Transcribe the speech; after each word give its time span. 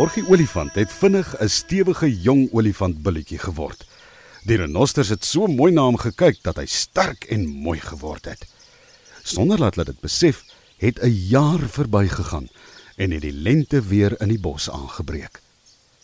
Orgie 0.00 0.22
olifant 0.32 0.78
het 0.80 0.92
vinnig 0.96 1.34
'n 1.36 1.48
stewige 1.48 2.08
jong 2.20 2.52
olifantbilletjie 2.52 3.38
geword. 3.38 3.84
Die 4.48 4.56
renosters 4.56 5.08
het 5.08 5.24
so 5.24 5.46
mooi 5.46 5.72
na 5.72 5.82
hom 5.82 5.98
gekyk 5.98 6.38
dat 6.42 6.56
hy 6.56 6.64
sterk 6.66 7.24
en 7.24 7.44
mooi 7.46 7.80
geword 7.80 8.24
het. 8.24 8.46
Sonder 9.22 9.58
dat 9.58 9.74
hulle 9.74 9.84
dit 9.84 10.00
besef, 10.00 10.44
het 10.76 11.02
'n 11.02 11.28
jaar 11.28 11.68
verbygegaan 11.68 12.48
en 12.96 13.10
het 13.10 13.20
die 13.20 13.32
lente 13.32 13.82
weer 13.82 14.20
in 14.20 14.28
die 14.28 14.40
bos 14.40 14.70
aangebreek. 14.70 15.40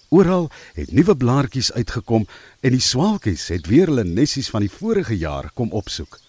Oral 0.09 0.51
het 0.75 0.93
nuwe 0.93 1.17
blaartjies 1.17 1.73
uitgekom 1.73 2.27
en 2.61 2.71
die 2.71 2.81
swaalkies 2.81 3.49
het 3.49 3.67
weer 3.67 3.87
hulle 3.87 4.05
nessies 4.05 4.51
van 4.51 4.61
die 4.61 4.71
vorige 4.71 5.17
jaar 5.17 5.51
kom 5.55 5.73
opsoek. 5.73 6.21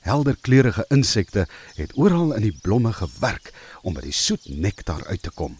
Helderkleurige 0.00 0.84
insekte 0.88 1.46
het 1.74 1.96
oral 1.96 2.32
in 2.32 2.42
die 2.42 2.58
blomme 2.62 2.92
gewerk 2.92 3.52
om 3.82 3.94
by 3.94 4.00
die 4.00 4.12
soet 4.12 4.48
nektar 4.48 5.04
uit 5.06 5.22
te 5.22 5.30
kom. 5.30 5.58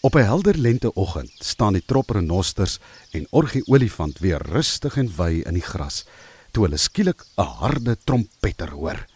Op 0.00 0.14
'n 0.14 0.18
helder 0.18 0.58
lenteoggend 0.58 1.32
staan 1.38 1.72
die 1.72 1.82
trop 1.86 2.10
renosters 2.10 2.78
en 3.10 3.26
orgie 3.30 3.66
olifant 3.66 4.18
weer 4.18 4.42
rustig 4.42 4.96
en 4.96 5.16
wy 5.16 5.42
in 5.44 5.54
die 5.54 5.68
gras 5.72 6.04
toe 6.50 6.64
hulle 6.64 6.76
skielik 6.76 7.24
'n 7.36 7.42
harde 7.42 7.96
trompeter 8.04 8.70
hoor. 8.70 9.06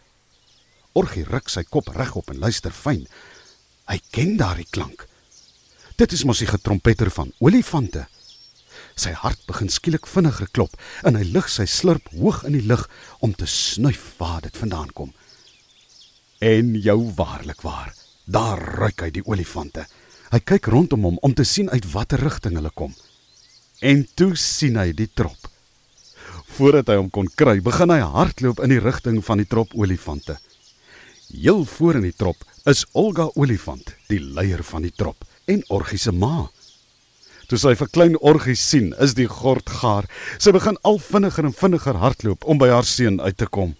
Orgie 0.92 1.24
ruk 1.24 1.48
sy 1.48 1.62
kop 1.62 1.88
regop 1.88 2.30
en 2.30 2.38
luister 2.38 2.72
fyn. 2.72 3.06
Hy 3.86 4.00
ken 4.10 4.36
daardie 4.36 4.66
klank. 4.70 5.06
Dit 5.96 6.12
is 6.12 6.24
mos 6.24 6.38
die 6.38 6.46
getrompeter 6.50 7.10
van 7.10 7.32
olifante. 7.38 8.06
Sy 8.94 9.12
hart 9.12 9.46
begin 9.46 9.68
skielik 9.68 10.06
vinniger 10.06 10.48
klop 10.50 10.74
en 11.04 11.14
hy 11.14 11.22
lig 11.22 11.48
sy 11.48 11.64
slurp 11.64 12.08
hoog 12.08 12.44
in 12.44 12.52
die 12.52 12.66
lug 12.66 12.90
om 13.20 13.34
te 13.34 13.46
snuif 13.46 14.14
waar 14.18 14.40
dit 14.40 14.56
vandaan 14.56 14.92
kom. 14.92 15.14
En 16.38 16.74
jou 16.74 17.12
waarlik 17.14 17.60
waar, 17.60 17.94
daar 18.24 18.58
ruik 18.58 19.00
hy 19.00 19.10
die 19.10 19.26
olifante. 19.26 19.86
Hy 20.32 20.38
kyk 20.40 20.70
rondom 20.72 21.02
hom 21.04 21.18
om 21.20 21.34
te 21.36 21.44
sien 21.44 21.68
uit 21.68 21.84
watter 21.92 22.22
rigting 22.24 22.54
hulle 22.56 22.70
kom. 22.72 22.94
En 23.84 24.06
toe 24.16 24.30
sien 24.40 24.78
hy 24.80 24.94
die 24.96 25.10
trop. 25.12 25.36
Voordat 26.56 26.88
hy 26.88 26.96
hom 26.96 27.10
kon 27.12 27.28
kry, 27.36 27.58
begin 27.60 27.92
hy 27.92 27.98
hardloop 28.00 28.62
in 28.64 28.72
die 28.72 28.80
rigting 28.80 29.18
van 29.26 29.42
die 29.42 29.48
trop 29.48 29.74
olifante. 29.76 30.38
Heel 31.32 31.66
voor 31.68 32.00
in 32.00 32.06
die 32.08 32.16
trop 32.16 32.40
is 32.68 32.86
Olga 32.96 33.28
olifant, 33.36 33.92
die 34.08 34.20
leier 34.20 34.64
van 34.64 34.88
die 34.88 34.94
trop 34.96 35.28
en 35.52 35.60
Orgie 35.68 36.00
se 36.00 36.12
ma. 36.16 36.46
Toe 37.50 37.58
sy 37.60 37.74
vir 37.76 37.92
klein 37.92 38.16
Orgie 38.24 38.56
sien, 38.56 38.92
is 39.04 39.12
die 39.18 39.28
gord 39.28 39.68
gaar. 39.82 40.08
Sy 40.40 40.54
begin 40.56 40.78
al 40.88 40.96
vinniger 41.02 41.44
en 41.44 41.56
vinniger 41.56 42.00
hardloop 42.00 42.48
om 42.48 42.60
by 42.60 42.70
haar 42.72 42.88
seun 42.88 43.20
uit 43.20 43.36
te 43.36 43.48
kom. 43.52 43.74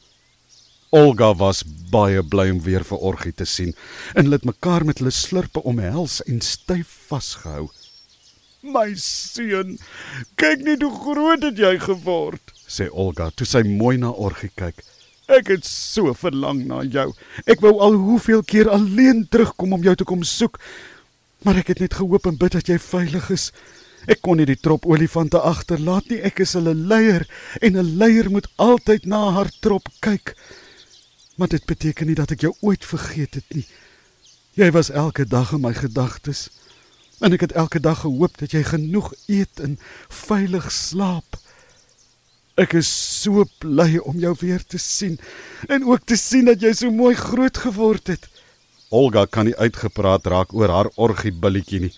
Olga 0.93 1.31
was 1.41 1.63
baie 1.89 2.21
bly 2.21 2.51
om 2.53 2.59
weer 2.61 2.83
vir 2.85 3.01
Orgie 3.01 3.31
te 3.33 3.47
sien 3.49 3.71
en 4.13 4.27
hulle 4.27 4.37
het 4.37 4.45
mekaar 4.45 4.85
met 4.85 4.99
hulle 5.01 5.13
slurpe 5.17 5.63
omhels 5.65 6.19
en 6.29 6.43
styf 6.45 6.91
vasgehou. 7.09 7.71
"My 8.61 8.93
seun, 9.01 9.79
kyk 10.37 10.61
net 10.67 10.83
hoe 10.83 10.93
groot 10.93 11.43
het 11.43 11.57
jy 11.57 11.79
geword," 11.79 12.53
sê 12.69 12.91
Olga 12.93 13.31
toe 13.31 13.47
sy 13.47 13.63
mooi 13.63 13.97
na 13.97 14.11
Orgie 14.11 14.51
kyk. 14.55 14.85
"Ek 15.29 15.49
het 15.49 15.65
so 15.65 16.13
verlang 16.13 16.67
na 16.67 16.83
jou. 16.83 17.15
Ek 17.47 17.61
wou 17.61 17.81
al 17.81 17.95
hoeveel 17.95 18.43
keer 18.43 18.69
alleen 18.69 19.27
terugkom 19.31 19.73
om 19.73 19.83
jou 19.83 19.95
te 19.97 20.05
kom 20.05 20.23
soek, 20.23 20.61
maar 21.43 21.57
ek 21.57 21.69
het 21.69 21.81
net 21.81 21.95
gehoop 21.95 22.27
en 22.27 22.37
bid 22.37 22.53
dat 22.53 22.69
jy 22.69 22.79
veilig 22.79 23.31
is." 23.31 23.53
Ek 24.09 24.21
kon 24.21 24.37
nie 24.37 24.47
die 24.47 24.61
trop 24.61 24.85
olifante 24.87 25.39
agterlaat 25.39 26.11
nie. 26.11 26.21
Ek 26.21 26.41
is 26.41 26.53
hulle 26.53 26.75
leier 26.75 27.27
en 27.63 27.77
'n 27.77 27.97
leier 27.99 28.31
moet 28.31 28.47
altyd 28.59 29.07
na 29.07 29.31
haar 29.31 29.51
trop 29.61 29.89
kyk. 30.01 30.37
Maar 31.43 31.51
dit 31.51 31.65
beteken 31.67 32.07
nie 32.07 32.15
dat 32.15 32.31
ek 32.31 32.45
jou 32.47 32.53
ooit 32.63 32.85
vergeet 32.87 33.35
het 33.35 33.49
nie. 33.51 33.65
Jy 34.55 34.69
was 34.71 34.93
elke 34.95 35.25
dag 35.27 35.51
in 35.57 35.65
my 35.65 35.73
gedagtes. 35.75 36.45
En 37.19 37.35
ek 37.35 37.49
het 37.49 37.55
elke 37.59 37.81
dag 37.83 38.05
gehoop 38.05 38.37
dat 38.39 38.53
jy 38.55 38.61
genoeg 38.63 39.09
eet 39.27 39.59
en 39.59 39.75
veilig 40.07 40.69
slaap. 40.71 41.41
Ek 42.55 42.77
is 42.79 42.87
so 42.87 43.43
bly 43.59 43.99
om 44.07 44.23
jou 44.23 44.37
weer 44.39 44.63
te 44.63 44.79
sien 44.79 45.19
en 45.67 45.83
ook 45.83 46.07
te 46.07 46.15
sien 46.21 46.47
dat 46.47 46.63
jy 46.63 46.71
so 46.79 46.95
mooi 46.95 47.17
groot 47.19 47.59
geword 47.59 48.13
het. 48.15 48.29
Olga 48.95 49.25
kan 49.27 49.51
nie 49.51 49.59
uitgepraat 49.59 50.29
raak 50.31 50.55
oor 50.55 50.71
haar 50.71 50.91
orgiebilletjie 50.95 51.81
nie. 51.89 51.95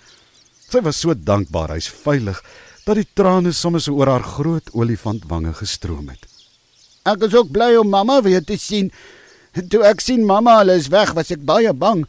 Sy 0.73 0.81
was 0.89 1.03
so 1.05 1.13
dankbaar 1.13 1.75
hy's 1.77 1.91
veilig 1.93 2.41
dat 2.87 2.97
die 2.97 3.11
trane 3.13 3.53
soms 3.53 3.91
oor 3.93 4.09
haar 4.09 4.25
groot 4.25 4.73
olifantwange 4.73 5.53
gestroom 5.61 6.09
het. 6.15 6.25
Ek 7.05 7.29
is 7.29 7.37
ook 7.37 7.53
bly 7.53 7.75
om 7.77 7.93
mamma 7.93 8.23
weer 8.25 8.41
te 8.41 8.57
sien. 8.57 8.89
Toe 9.55 9.85
ek 9.87 10.03
sien 10.03 10.25
mamma 10.27 10.59
hulle 10.61 10.75
is 10.81 10.89
weg, 10.91 11.13
was 11.15 11.31
ek 11.31 11.45
baie 11.47 11.71
bang. 11.73 12.03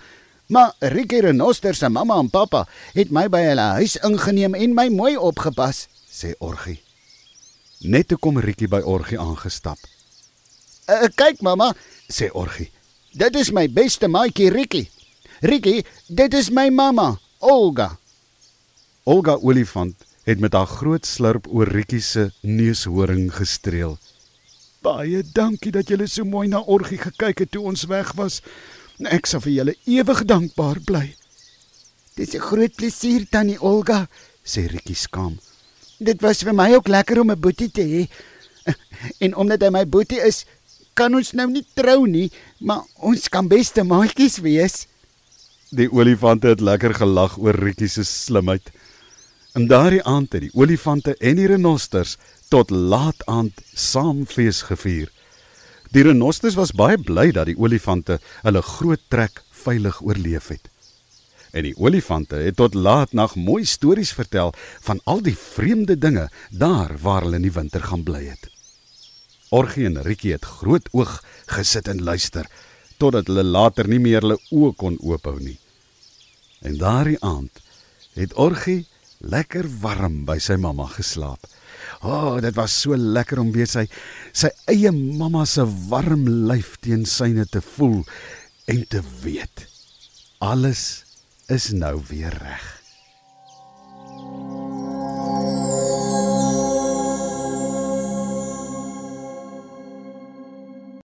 Maar 0.49 0.73
Ricky 0.93 1.19
Renoster 1.25 1.75
se 1.77 1.89
mamma 1.89 2.17
en 2.21 2.29
pappa 2.29 2.63
het 2.93 3.11
my 3.13 3.27
by 3.29 3.41
hulle 3.47 3.67
huis 3.79 3.97
ingeneem 4.05 4.57
en 4.57 4.73
my 4.77 4.87
mooi 4.93 5.13
opgepas, 5.17 5.85
sê 6.09 6.33
Orgie. 6.39 6.79
Net 7.85 8.09
toe 8.09 8.17
kom 8.17 8.39
Ricky 8.41 8.69
by 8.69 8.81
Orgie 8.81 9.19
aangestap. 9.21 9.77
Uh, 10.89 11.05
kyk 11.17 11.41
mamma, 11.45 11.71
sê 12.09 12.31
Orgie. 12.33 12.71
Dit 13.13 13.37
is 13.37 13.53
my 13.53 13.67
beste 13.69 14.09
maatjie 14.09 14.49
Ricky. 14.53 14.87
Ricky, 15.45 15.83
dit 16.09 16.33
is 16.33 16.49
my 16.49 16.69
mamma, 16.73 17.15
Olga. 17.39 17.91
Olga 19.05 19.37
Olifant 19.37 20.05
het 20.25 20.41
met 20.41 20.53
haar 20.57 20.69
groot 20.69 21.05
slurp 21.05 21.45
oor 21.53 21.69
Ricky 21.69 21.99
se 22.01 22.31
neushoring 22.41 23.29
gestreel. 23.33 23.99
Baie 24.85 25.23
dankie 25.33 25.71
dat 25.73 25.89
julle 25.89 26.05
so 26.05 26.21
mooi 26.29 26.45
na 26.45 26.59
Orgie 26.61 26.99
gekyk 27.01 27.39
het 27.41 27.51
toe 27.55 27.63
ons 27.71 27.87
weg 27.89 28.11
was. 28.19 28.41
Ek 29.01 29.25
sal 29.25 29.41
vir 29.41 29.53
julle 29.55 29.73
ewig 29.89 30.21
dankbaar 30.29 30.77
bly. 30.85 31.07
Dis 32.15 32.35
'n 32.35 32.45
groot 32.49 32.75
plesier 32.77 33.25
tannie 33.31 33.57
Olga, 33.59 34.07
sê 34.45 34.69
Ricky 34.69 34.93
skaam. 34.93 35.39
Dit 35.97 36.21
was 36.21 36.43
vir 36.43 36.53
my 36.53 36.75
ook 36.75 36.87
lekker 36.87 37.19
om 37.19 37.31
'n 37.31 37.39
boetie 37.39 37.71
te 37.71 37.81
hê. 37.81 38.03
En 39.23 39.35
omdat 39.35 39.61
hy 39.61 39.69
my 39.69 39.85
boetie 39.85 40.21
is, 40.21 40.45
kan 40.93 41.15
ons 41.15 41.33
nou 41.33 41.49
nie 41.49 41.65
trou 41.73 42.05
nie, 42.07 42.31
maar 42.59 42.83
ons 42.95 43.29
kan 43.29 43.47
beste 43.47 43.83
maatjies 43.83 44.37
wees. 44.37 44.87
Die 45.71 45.89
olifante 45.91 46.47
het 46.47 46.61
lekker 46.61 46.93
gelag 46.93 47.37
oor 47.37 47.55
Ricky 47.55 47.87
se 47.87 48.03
slimheid. 48.03 48.71
En 49.55 49.67
daardie 49.67 50.03
aand 50.03 50.33
het 50.33 50.41
die 50.41 50.53
olifante 50.53 51.15
en 51.17 51.35
die 51.35 51.47
renosters 51.47 52.17
tot 52.49 52.69
laat 52.69 53.25
aand 53.25 53.61
saam 53.73 54.25
fees 54.25 54.61
gevier. 54.69 55.11
Die 55.91 56.03
renosters 56.03 56.57
was 56.59 56.73
baie 56.75 56.97
bly 56.97 57.31
dat 57.31 57.49
die 57.49 57.57
olifante 57.57 58.19
hulle 58.43 58.61
groot 58.61 59.01
trek 59.09 59.41
veilig 59.65 60.01
oorleef 60.03 60.49
het. 60.53 60.69
En 61.55 61.63
die 61.63 61.75
olifante 61.79 62.35
het 62.35 62.57
tot 62.59 62.75
laat 62.75 63.13
nag 63.13 63.35
mooi 63.39 63.63
stories 63.65 64.11
vertel 64.13 64.53
van 64.83 64.99
al 65.03 65.21
die 65.23 65.37
vreemde 65.37 65.95
dinge 65.97 66.27
daar 66.51 66.97
waar 67.01 67.23
hulle 67.23 67.39
in 67.39 67.47
die 67.47 67.55
winter 67.55 67.83
gaan 67.83 68.03
bly 68.03 68.25
het. 68.25 68.49
Orgie 69.55 69.85
en 69.85 70.01
Ricky 70.03 70.33
het 70.35 70.45
groot 70.45 70.89
oog 70.91 71.21
gesit 71.45 71.87
en 71.87 72.03
luister 72.03 72.49
totdat 72.97 73.27
hulle 73.31 73.43
later 73.43 73.87
nie 73.87 74.01
meer 74.03 74.23
hulle 74.25 74.39
oë 74.51 74.73
kon 74.75 74.97
oophou 74.99 75.37
nie. 75.39 75.57
En 76.65 76.77
daardie 76.81 77.19
aand 77.23 77.63
het 78.15 78.35
Orgie 78.39 78.85
lekker 79.25 79.67
warm 79.81 80.23
by 80.27 80.37
sy 80.43 80.57
mamma 80.61 80.87
geslaap. 80.93 81.45
O, 82.01 82.09
oh, 82.09 82.33
dit 82.43 82.55
was 82.57 82.73
so 82.73 82.97
lekker 82.97 83.41
om 83.41 83.51
weer 83.55 83.69
sy 83.69 83.85
sy 84.33 84.51
eie 84.71 84.91
mamma 84.95 85.45
se 85.49 85.65
warm 85.89 86.27
lyf 86.49 86.75
teen 86.85 87.05
syne 87.09 87.45
te 87.49 87.61
voel 87.75 88.03
en 88.71 88.83
te 88.89 89.01
weet 89.23 89.67
alles 90.45 91.03
is 91.47 91.71
nou 91.71 92.01
weer 92.09 92.33
reg. 92.41 92.84